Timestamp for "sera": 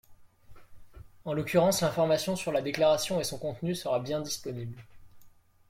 3.75-3.99